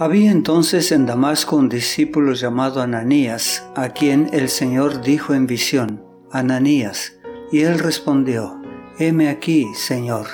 Había 0.00 0.30
entonces 0.30 0.92
en 0.92 1.04
Damasco 1.04 1.56
un 1.56 1.68
discípulo 1.68 2.32
llamado 2.32 2.80
Ananías, 2.80 3.66
a 3.76 3.90
quien 3.90 4.30
el 4.32 4.48
Señor 4.48 5.02
dijo 5.02 5.34
en 5.34 5.46
visión, 5.46 6.02
Ananías, 6.32 7.18
y 7.52 7.60
él 7.60 7.78
respondió, 7.78 8.62
Heme 8.98 9.28
aquí, 9.28 9.66
Señor. 9.74 10.26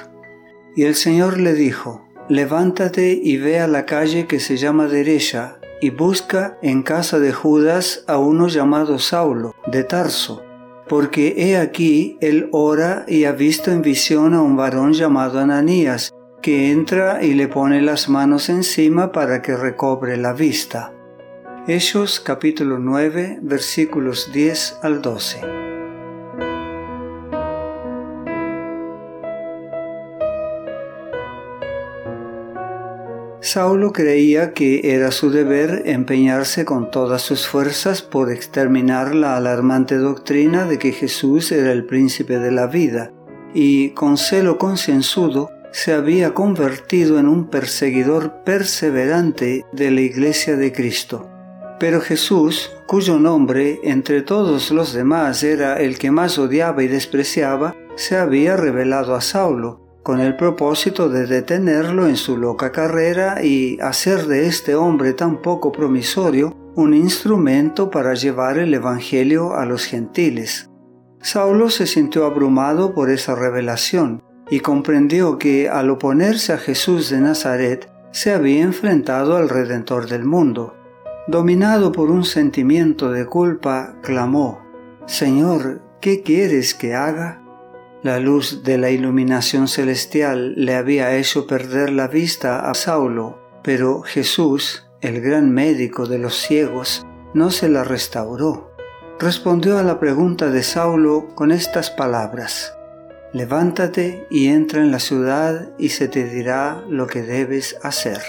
Y 0.76 0.84
el 0.84 0.94
Señor 0.94 1.40
le 1.40 1.52
dijo, 1.54 2.06
Levántate 2.28 3.20
y 3.20 3.38
ve 3.38 3.58
a 3.58 3.66
la 3.66 3.86
calle 3.86 4.28
que 4.28 4.38
se 4.38 4.56
llama 4.56 4.86
derecha, 4.86 5.58
y 5.80 5.90
busca 5.90 6.58
en 6.62 6.84
casa 6.84 7.18
de 7.18 7.32
Judas 7.32 8.04
a 8.06 8.18
uno 8.18 8.46
llamado 8.46 9.00
Saulo, 9.00 9.52
de 9.66 9.82
Tarso, 9.82 10.44
porque 10.88 11.34
he 11.38 11.56
aquí 11.56 12.18
él 12.20 12.50
ora 12.52 13.04
y 13.08 13.24
ha 13.24 13.32
visto 13.32 13.72
en 13.72 13.82
visión 13.82 14.32
a 14.34 14.42
un 14.42 14.54
varón 14.56 14.92
llamado 14.92 15.40
Ananías, 15.40 16.14
que 16.42 16.70
entra 16.70 17.22
y 17.22 17.34
le 17.34 17.48
pone 17.48 17.82
las 17.82 18.08
manos 18.08 18.48
encima 18.48 19.12
para 19.12 19.42
que 19.42 19.56
recobre 19.56 20.16
la 20.16 20.32
vista. 20.32 20.92
Hechos 21.68 22.20
capítulo 22.20 22.78
9 22.78 23.40
versículos 23.42 24.30
10 24.32 24.78
al 24.82 25.02
12. 25.02 25.40
Saulo 33.46 33.92
creía 33.92 34.52
que 34.54 34.94
era 34.94 35.12
su 35.12 35.30
deber 35.30 35.82
empeñarse 35.86 36.64
con 36.64 36.90
todas 36.90 37.22
sus 37.22 37.46
fuerzas 37.46 38.02
por 38.02 38.32
exterminar 38.32 39.14
la 39.14 39.36
alarmante 39.36 39.98
doctrina 39.98 40.64
de 40.64 40.78
que 40.80 40.90
Jesús 40.90 41.52
era 41.52 41.70
el 41.70 41.86
príncipe 41.86 42.40
de 42.40 42.50
la 42.50 42.66
vida, 42.66 43.12
y 43.54 43.90
con 43.90 44.18
celo 44.18 44.58
concienzudo 44.58 45.50
se 45.76 45.92
había 45.92 46.32
convertido 46.32 47.18
en 47.18 47.28
un 47.28 47.50
perseguidor 47.50 48.42
perseverante 48.44 49.66
de 49.72 49.90
la 49.90 50.00
Iglesia 50.00 50.56
de 50.56 50.72
Cristo. 50.72 51.28
Pero 51.78 52.00
Jesús, 52.00 52.72
cuyo 52.86 53.18
nombre 53.18 53.80
entre 53.82 54.22
todos 54.22 54.70
los 54.70 54.94
demás 54.94 55.42
era 55.42 55.78
el 55.78 55.98
que 55.98 56.10
más 56.10 56.38
odiaba 56.38 56.82
y 56.82 56.88
despreciaba, 56.88 57.76
se 57.94 58.16
había 58.16 58.56
revelado 58.56 59.14
a 59.14 59.20
Saulo, 59.20 60.00
con 60.02 60.20
el 60.20 60.34
propósito 60.34 61.10
de 61.10 61.26
detenerlo 61.26 62.06
en 62.06 62.16
su 62.16 62.38
loca 62.38 62.72
carrera 62.72 63.44
y 63.44 63.78
hacer 63.82 64.28
de 64.28 64.46
este 64.46 64.76
hombre 64.76 65.12
tan 65.12 65.42
poco 65.42 65.72
promisorio 65.72 66.56
un 66.74 66.94
instrumento 66.94 67.90
para 67.90 68.14
llevar 68.14 68.56
el 68.56 68.72
Evangelio 68.72 69.54
a 69.54 69.66
los 69.66 69.84
gentiles. 69.84 70.70
Saulo 71.20 71.68
se 71.68 71.86
sintió 71.86 72.24
abrumado 72.24 72.94
por 72.94 73.10
esa 73.10 73.34
revelación 73.34 74.22
y 74.48 74.60
comprendió 74.60 75.38
que 75.38 75.68
al 75.68 75.90
oponerse 75.90 76.52
a 76.52 76.58
Jesús 76.58 77.10
de 77.10 77.20
Nazaret 77.20 77.90
se 78.12 78.32
había 78.32 78.62
enfrentado 78.62 79.36
al 79.36 79.48
Redentor 79.48 80.08
del 80.08 80.24
mundo. 80.24 80.74
Dominado 81.26 81.92
por 81.92 82.10
un 82.10 82.24
sentimiento 82.24 83.10
de 83.10 83.26
culpa, 83.26 83.96
clamó, 84.02 84.62
Señor, 85.06 85.82
¿qué 86.00 86.22
quieres 86.22 86.74
que 86.74 86.94
haga? 86.94 87.42
La 88.02 88.20
luz 88.20 88.62
de 88.62 88.78
la 88.78 88.90
iluminación 88.90 89.66
celestial 89.66 90.54
le 90.56 90.76
había 90.76 91.16
hecho 91.16 91.46
perder 91.46 91.90
la 91.90 92.06
vista 92.06 92.70
a 92.70 92.74
Saulo, 92.74 93.40
pero 93.64 94.02
Jesús, 94.02 94.86
el 95.00 95.20
gran 95.20 95.50
médico 95.50 96.06
de 96.06 96.18
los 96.18 96.36
ciegos, 96.36 97.04
no 97.34 97.50
se 97.50 97.68
la 97.68 97.82
restauró. 97.82 98.70
Respondió 99.18 99.78
a 99.78 99.82
la 99.82 99.98
pregunta 99.98 100.50
de 100.50 100.62
Saulo 100.62 101.26
con 101.34 101.50
estas 101.50 101.90
palabras, 101.90 102.75
levántate 103.36 104.26
y 104.30 104.46
entra 104.46 104.80
en 104.80 104.90
la 104.90 104.98
ciudad 104.98 105.68
y 105.76 105.90
se 105.90 106.08
te 106.08 106.24
dirá 106.24 106.82
lo 106.88 107.06
que 107.06 107.20
debes 107.20 107.76
hacer. 107.82 108.22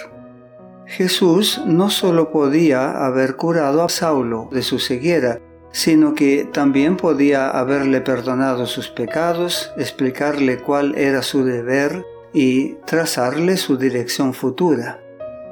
Jesús 0.85 1.61
no 1.65 1.89
solo 1.89 2.29
podía 2.29 3.05
haber 3.05 3.37
curado 3.37 3.83
a 3.83 3.89
Saulo 3.89 4.49
de 4.51 4.61
su 4.63 4.79
ceguera, 4.79 5.39
sino 5.71 6.13
que 6.13 6.49
también 6.51 6.97
podía 6.97 7.49
haberle 7.49 8.01
perdonado 8.01 8.65
sus 8.65 8.89
pecados, 8.89 9.71
explicarle 9.77 10.57
cuál 10.57 10.93
era 10.97 11.21
su 11.21 11.45
deber 11.45 12.05
y 12.33 12.73
trazarle 12.85 13.55
su 13.55 13.77
dirección 13.77 14.33
futura. 14.33 14.99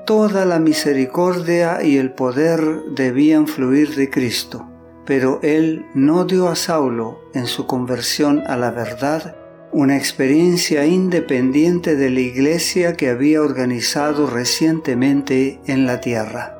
Toda 0.05 0.43
la 0.43 0.59
misericordia 0.59 1.81
y 1.81 1.95
el 1.95 2.11
poder 2.11 2.59
debían 2.93 3.47
fluir 3.47 3.95
de 3.95 4.09
Cristo 4.09 4.69
pero 5.05 5.39
él 5.43 5.85
no 5.93 6.25
dio 6.25 6.49
a 6.49 6.55
Saulo, 6.55 7.19
en 7.33 7.45
su 7.45 7.67
conversión 7.67 8.43
a 8.47 8.57
la 8.57 8.71
verdad, 8.71 9.35
una 9.75 9.97
experiencia 9.97 10.85
independiente 10.85 11.97
de 11.97 12.09
la 12.09 12.21
iglesia 12.21 12.93
que 12.93 13.09
había 13.09 13.41
organizado 13.41 14.25
recientemente 14.25 15.59
en 15.65 15.85
la 15.85 15.99
tierra. 15.99 16.57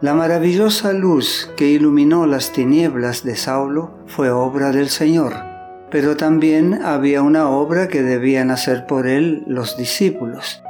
La 0.00 0.12
maravillosa 0.12 0.92
luz 0.92 1.48
que 1.56 1.68
iluminó 1.68 2.26
las 2.26 2.52
tinieblas 2.52 3.22
de 3.22 3.36
Saulo 3.36 3.92
fue 4.06 4.30
obra 4.30 4.72
del 4.72 4.88
Señor, 4.88 5.34
pero 5.88 6.16
también 6.16 6.82
había 6.82 7.22
una 7.22 7.48
obra 7.48 7.86
que 7.86 8.02
debían 8.02 8.50
hacer 8.50 8.88
por 8.88 9.06
él 9.06 9.44
los 9.46 9.76
discípulos. 9.76 10.60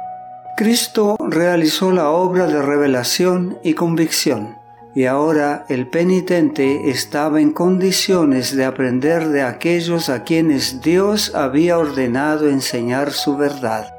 Cristo 0.57 1.15
realizó 1.19 1.91
la 1.91 2.11
obra 2.11 2.45
de 2.45 2.61
revelación 2.61 3.57
y 3.63 3.73
convicción 3.73 4.59
y 4.95 5.05
ahora 5.05 5.65
el 5.69 5.87
penitente 5.87 6.89
estaba 6.89 7.41
en 7.41 7.51
condiciones 7.51 8.55
de 8.55 8.65
aprender 8.65 9.29
de 9.29 9.43
aquellos 9.43 10.09
a 10.09 10.23
quienes 10.23 10.81
Dios 10.81 11.35
había 11.35 11.77
ordenado 11.77 12.49
enseñar 12.49 13.11
su 13.11 13.37
verdad. 13.37 13.93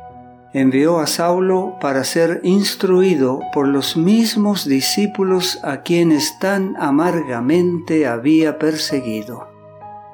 Envió 0.52 0.98
a 0.98 1.06
Saulo 1.06 1.76
para 1.80 2.02
ser 2.02 2.40
instruido 2.42 3.40
por 3.54 3.68
los 3.68 3.96
mismos 3.96 4.66
discípulos 4.66 5.60
a 5.62 5.82
quienes 5.82 6.40
tan 6.40 6.74
amargamente 6.76 8.08
había 8.08 8.58
perseguido. 8.58 9.48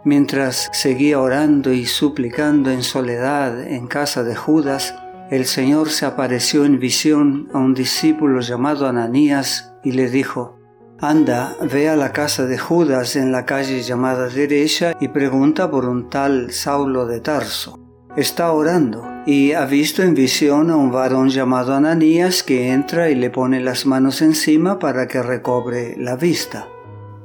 Mientras 0.04 0.68
seguía 0.72 1.20
orando 1.20 1.72
y 1.72 1.86
suplicando 1.86 2.70
en 2.70 2.82
soledad 2.82 3.66
en 3.66 3.86
casa 3.86 4.24
de 4.24 4.36
Judas, 4.36 4.94
el 5.30 5.46
Señor 5.46 5.88
se 5.88 6.04
apareció 6.06 6.64
en 6.66 6.78
visión 6.78 7.48
a 7.52 7.58
un 7.58 7.74
discípulo 7.74 8.40
llamado 8.40 8.86
Ananías 8.86 9.72
y 9.82 9.92
le 9.92 10.08
dijo, 10.10 10.55
Anda, 11.00 11.54
ve 11.60 11.90
a 11.90 11.96
la 11.96 12.10
casa 12.10 12.46
de 12.46 12.56
Judas 12.56 13.16
en 13.16 13.30
la 13.30 13.44
calle 13.44 13.82
llamada 13.82 14.28
derecha 14.28 14.96
y 14.98 15.08
pregunta 15.08 15.70
por 15.70 15.84
un 15.84 16.08
tal 16.08 16.52
Saulo 16.52 17.04
de 17.04 17.20
Tarso. 17.20 17.78
Está 18.16 18.50
orando 18.52 19.06
y 19.26 19.52
ha 19.52 19.66
visto 19.66 20.02
en 20.02 20.14
visión 20.14 20.70
a 20.70 20.76
un 20.76 20.90
varón 20.90 21.28
llamado 21.28 21.74
Ananías 21.74 22.42
que 22.42 22.72
entra 22.72 23.10
y 23.10 23.14
le 23.14 23.28
pone 23.28 23.60
las 23.60 23.84
manos 23.84 24.22
encima 24.22 24.78
para 24.78 25.06
que 25.06 25.22
recobre 25.22 25.96
la 25.98 26.16
vista. 26.16 26.66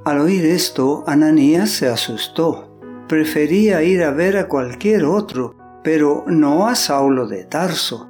Al 0.04 0.20
oír 0.20 0.46
esto, 0.48 1.06
Ananías 1.08 1.70
se 1.70 1.88
asustó. 1.88 2.78
Prefería 3.08 3.84
ir 3.84 4.04
a 4.04 4.12
ver 4.12 4.36
a 4.36 4.50
cualquier 4.50 5.06
otro, 5.06 5.56
pero 5.82 6.26
no 6.28 6.68
a 6.68 6.76
Saulo 6.76 7.26
de 7.26 7.46
Tarso. 7.46 8.10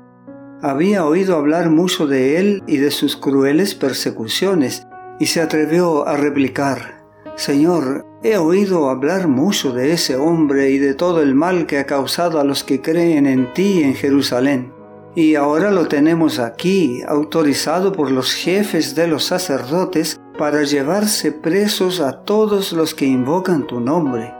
Había 0.64 1.06
oído 1.06 1.36
hablar 1.36 1.70
mucho 1.70 2.08
de 2.08 2.40
él 2.40 2.64
y 2.66 2.78
de 2.78 2.90
sus 2.90 3.16
crueles 3.16 3.76
persecuciones, 3.76 4.88
y 5.22 5.28
se 5.28 5.40
atrevió 5.40 6.08
a 6.08 6.18
replicar, 6.18 7.04
Señor, 7.36 8.08
he 8.24 8.38
oído 8.38 8.90
hablar 8.90 9.28
mucho 9.28 9.72
de 9.72 9.92
ese 9.92 10.16
hombre 10.16 10.72
y 10.72 10.80
de 10.80 10.96
todo 10.96 11.22
el 11.22 11.36
mal 11.36 11.68
que 11.68 11.78
ha 11.78 11.86
causado 11.86 12.40
a 12.40 12.44
los 12.44 12.64
que 12.64 12.82
creen 12.82 13.28
en 13.28 13.54
ti 13.54 13.84
en 13.84 13.94
Jerusalén. 13.94 14.74
Y 15.14 15.36
ahora 15.36 15.70
lo 15.70 15.88
tenemos 15.88 16.40
aquí, 16.40 17.04
autorizado 17.08 17.92
por 17.92 18.10
los 18.10 18.34
jefes 18.34 18.96
de 18.96 19.06
los 19.06 19.26
sacerdotes 19.26 20.20
para 20.40 20.64
llevarse 20.64 21.32
presos 21.32 22.00
a 22.00 22.24
todos 22.24 22.74
los 22.74 22.96
que 22.96 23.06
invocan 23.06 23.68
tu 23.68 23.80
nombre. 23.80 24.34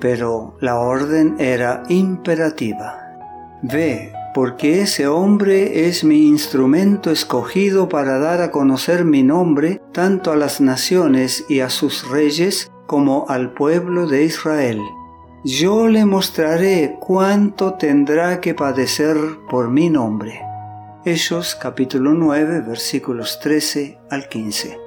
Pero 0.00 0.56
la 0.58 0.80
orden 0.80 1.36
era 1.38 1.84
imperativa. 1.88 2.98
Ve, 3.62 4.12
porque 4.34 4.82
ese 4.82 5.06
hombre 5.06 5.86
es 5.86 6.02
mi 6.02 6.26
instrumento 6.26 7.12
escogido 7.12 7.88
para 7.88 8.18
dar 8.18 8.42
a 8.42 8.50
conocer 8.50 9.04
mi 9.04 9.22
nombre 9.22 9.79
tanto 9.92 10.32
a 10.32 10.36
las 10.36 10.60
naciones 10.60 11.44
y 11.48 11.60
a 11.60 11.70
sus 11.70 12.08
reyes 12.08 12.70
como 12.86 13.26
al 13.28 13.52
pueblo 13.52 14.06
de 14.06 14.24
Israel. 14.24 14.80
Yo 15.44 15.88
le 15.88 16.04
mostraré 16.04 16.96
cuánto 17.00 17.74
tendrá 17.74 18.40
que 18.40 18.54
padecer 18.54 19.16
por 19.48 19.70
mi 19.70 19.88
nombre. 19.88 20.42
Hechos 21.04 21.54
capítulo 21.54 22.12
9 22.12 22.60
versículos 22.60 23.40
13 23.40 23.98
al 24.10 24.28
15. 24.28 24.78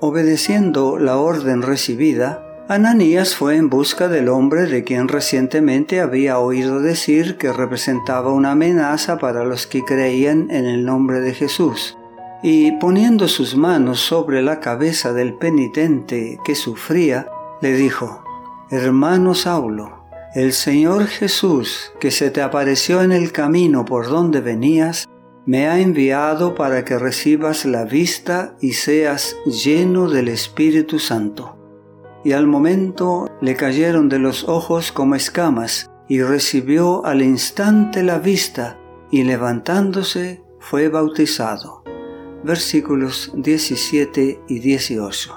Obedeciendo 0.00 0.98
la 0.98 1.18
orden 1.18 1.62
recibida, 1.62 2.42
Ananías 2.68 3.36
fue 3.36 3.54
en 3.54 3.70
busca 3.70 4.08
del 4.08 4.28
hombre 4.28 4.66
de 4.66 4.82
quien 4.82 5.06
recientemente 5.06 6.00
había 6.00 6.40
oído 6.40 6.80
decir 6.80 7.36
que 7.36 7.52
representaba 7.52 8.32
una 8.32 8.50
amenaza 8.50 9.18
para 9.18 9.44
los 9.44 9.68
que 9.68 9.84
creían 9.84 10.50
en 10.50 10.66
el 10.66 10.84
nombre 10.84 11.20
de 11.20 11.32
Jesús, 11.32 11.96
y 12.42 12.72
poniendo 12.72 13.28
sus 13.28 13.56
manos 13.56 14.00
sobre 14.00 14.42
la 14.42 14.60
cabeza 14.60 15.12
del 15.12 15.34
penitente 15.34 16.38
que 16.44 16.54
sufría, 16.54 17.28
le 17.60 17.72
dijo, 17.72 18.22
Hermano 18.70 19.34
Saulo, 19.34 20.04
el 20.34 20.52
Señor 20.52 21.06
Jesús, 21.06 21.92
que 21.98 22.10
se 22.10 22.30
te 22.30 22.42
apareció 22.42 23.02
en 23.02 23.12
el 23.12 23.32
camino 23.32 23.84
por 23.84 24.08
donde 24.08 24.40
venías, 24.40 25.08
me 25.46 25.68
ha 25.68 25.80
enviado 25.80 26.54
para 26.54 26.84
que 26.84 26.98
recibas 26.98 27.64
la 27.64 27.84
vista 27.84 28.56
y 28.60 28.72
seas 28.72 29.36
lleno 29.46 30.10
del 30.10 30.28
Espíritu 30.28 30.98
Santo. 30.98 31.56
Y 32.24 32.32
al 32.32 32.48
momento 32.48 33.30
le 33.40 33.54
cayeron 33.54 34.08
de 34.08 34.18
los 34.18 34.48
ojos 34.48 34.90
como 34.90 35.14
escamas, 35.14 35.88
y 36.08 36.22
recibió 36.22 37.04
al 37.06 37.22
instante 37.22 38.02
la 38.02 38.18
vista, 38.18 38.78
y 39.10 39.22
levantándose 39.22 40.42
fue 40.58 40.88
bautizado. 40.88 41.84
Versículos 42.46 43.32
17 43.34 44.38
y 44.46 44.60
18. 44.60 45.32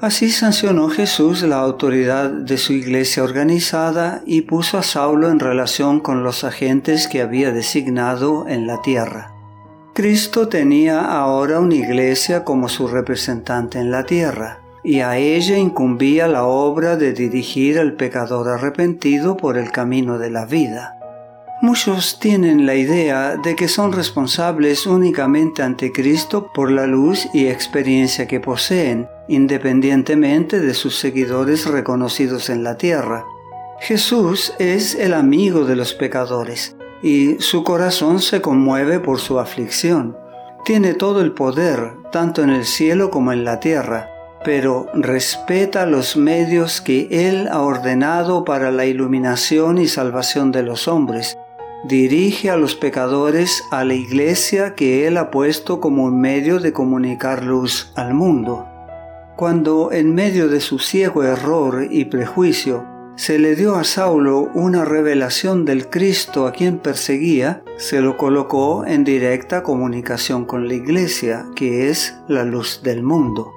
Así 0.00 0.32
sancionó 0.32 0.88
Jesús 0.88 1.42
la 1.42 1.60
autoridad 1.60 2.28
de 2.28 2.58
su 2.58 2.72
iglesia 2.72 3.22
organizada 3.22 4.24
y 4.26 4.40
puso 4.40 4.76
a 4.76 4.82
Saulo 4.82 5.30
en 5.30 5.38
relación 5.38 6.00
con 6.00 6.24
los 6.24 6.42
agentes 6.42 7.06
que 7.06 7.22
había 7.22 7.52
designado 7.52 8.48
en 8.48 8.66
la 8.66 8.82
tierra. 8.82 9.36
Cristo 9.94 10.48
tenía 10.48 11.00
ahora 11.00 11.60
una 11.60 11.76
iglesia 11.76 12.42
como 12.42 12.68
su 12.68 12.88
representante 12.88 13.78
en 13.78 13.92
la 13.92 14.04
tierra, 14.04 14.62
y 14.82 15.02
a 15.02 15.18
ella 15.18 15.56
incumbía 15.56 16.26
la 16.26 16.42
obra 16.42 16.96
de 16.96 17.12
dirigir 17.12 17.78
al 17.78 17.92
pecador 17.92 18.48
arrepentido 18.48 19.36
por 19.36 19.56
el 19.56 19.70
camino 19.70 20.18
de 20.18 20.30
la 20.30 20.44
vida. 20.44 20.98
Muchos 21.62 22.18
tienen 22.18 22.66
la 22.66 22.74
idea 22.74 23.36
de 23.36 23.56
que 23.56 23.66
son 23.66 23.92
responsables 23.92 24.86
únicamente 24.86 25.62
ante 25.62 25.90
Cristo 25.90 26.50
por 26.52 26.70
la 26.70 26.86
luz 26.86 27.28
y 27.32 27.46
experiencia 27.46 28.28
que 28.28 28.40
poseen, 28.40 29.08
independientemente 29.26 30.60
de 30.60 30.74
sus 30.74 30.98
seguidores 30.98 31.66
reconocidos 31.66 32.50
en 32.50 32.62
la 32.62 32.76
tierra. 32.76 33.24
Jesús 33.80 34.52
es 34.58 34.94
el 34.94 35.14
amigo 35.14 35.64
de 35.64 35.76
los 35.76 35.94
pecadores 35.94 36.76
y 37.02 37.36
su 37.38 37.64
corazón 37.64 38.20
se 38.20 38.42
conmueve 38.42 39.00
por 39.00 39.18
su 39.18 39.38
aflicción. 39.38 40.14
Tiene 40.66 40.92
todo 40.92 41.22
el 41.22 41.32
poder, 41.32 41.92
tanto 42.12 42.42
en 42.42 42.50
el 42.50 42.66
cielo 42.66 43.10
como 43.10 43.32
en 43.32 43.44
la 43.44 43.60
tierra, 43.60 44.10
pero 44.44 44.88
respeta 44.92 45.86
los 45.86 46.16
medios 46.16 46.82
que 46.82 47.08
Él 47.10 47.48
ha 47.50 47.62
ordenado 47.62 48.44
para 48.44 48.70
la 48.70 48.84
iluminación 48.84 49.78
y 49.78 49.88
salvación 49.88 50.52
de 50.52 50.62
los 50.62 50.86
hombres, 50.86 51.38
dirige 51.84 52.50
a 52.50 52.56
los 52.56 52.74
pecadores 52.74 53.64
a 53.70 53.84
la 53.84 53.94
iglesia 53.94 54.74
que 54.74 55.06
Él 55.06 55.16
ha 55.16 55.30
puesto 55.30 55.80
como 55.80 56.04
un 56.04 56.20
medio 56.20 56.58
de 56.58 56.72
comunicar 56.72 57.44
luz 57.44 57.92
al 57.94 58.14
mundo. 58.14 58.66
Cuando 59.36 59.92
en 59.92 60.14
medio 60.14 60.48
de 60.48 60.60
su 60.60 60.78
ciego 60.78 61.22
error 61.22 61.86
y 61.90 62.06
prejuicio 62.06 62.84
se 63.16 63.38
le 63.38 63.56
dio 63.56 63.76
a 63.76 63.84
Saulo 63.84 64.50
una 64.54 64.84
revelación 64.84 65.64
del 65.64 65.88
Cristo 65.88 66.46
a 66.46 66.52
quien 66.52 66.78
perseguía, 66.78 67.62
se 67.78 68.00
lo 68.00 68.16
colocó 68.18 68.84
en 68.86 69.04
directa 69.04 69.62
comunicación 69.62 70.44
con 70.44 70.68
la 70.68 70.74
iglesia, 70.74 71.46
que 71.54 71.88
es 71.88 72.14
la 72.28 72.44
luz 72.44 72.82
del 72.82 73.02
mundo. 73.02 73.52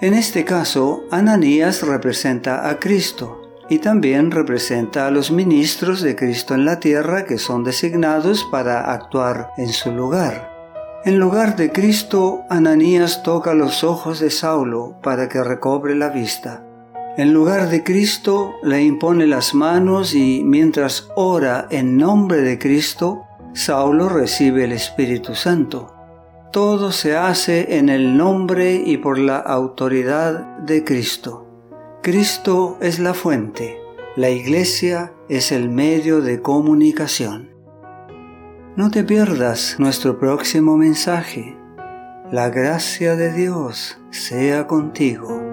En 0.00 0.14
este 0.14 0.44
caso, 0.44 1.02
Ananías 1.10 1.82
representa 1.82 2.68
a 2.68 2.78
Cristo, 2.78 3.45
y 3.68 3.78
también 3.78 4.30
representa 4.30 5.06
a 5.06 5.10
los 5.10 5.30
ministros 5.30 6.00
de 6.02 6.14
Cristo 6.14 6.54
en 6.54 6.64
la 6.64 6.78
tierra 6.80 7.24
que 7.24 7.38
son 7.38 7.64
designados 7.64 8.46
para 8.50 8.92
actuar 8.92 9.50
en 9.56 9.68
su 9.68 9.92
lugar. 9.92 10.56
En 11.04 11.18
lugar 11.18 11.56
de 11.56 11.70
Cristo, 11.70 12.44
Ananías 12.50 13.22
toca 13.22 13.54
los 13.54 13.84
ojos 13.84 14.18
de 14.18 14.30
Saulo 14.30 14.96
para 15.02 15.28
que 15.28 15.42
recobre 15.42 15.94
la 15.94 16.08
vista. 16.08 16.64
En 17.16 17.32
lugar 17.32 17.70
de 17.70 17.82
Cristo, 17.82 18.54
le 18.62 18.82
impone 18.82 19.26
las 19.26 19.54
manos 19.54 20.14
y 20.14 20.42
mientras 20.44 21.08
ora 21.14 21.66
en 21.70 21.96
nombre 21.96 22.42
de 22.42 22.58
Cristo, 22.58 23.22
Saulo 23.52 24.08
recibe 24.08 24.64
el 24.64 24.72
Espíritu 24.72 25.34
Santo. 25.34 25.94
Todo 26.52 26.92
se 26.92 27.16
hace 27.16 27.78
en 27.78 27.88
el 27.88 28.16
nombre 28.16 28.74
y 28.74 28.96
por 28.96 29.18
la 29.18 29.38
autoridad 29.38 30.58
de 30.58 30.84
Cristo. 30.84 31.45
Cristo 32.06 32.78
es 32.80 33.00
la 33.00 33.14
fuente, 33.14 33.80
la 34.14 34.30
iglesia 34.30 35.12
es 35.28 35.50
el 35.50 35.68
medio 35.68 36.20
de 36.20 36.40
comunicación. 36.40 37.50
No 38.76 38.92
te 38.92 39.02
pierdas 39.02 39.74
nuestro 39.80 40.16
próximo 40.16 40.76
mensaje. 40.76 41.58
La 42.30 42.48
gracia 42.50 43.16
de 43.16 43.32
Dios 43.32 43.98
sea 44.10 44.68
contigo. 44.68 45.45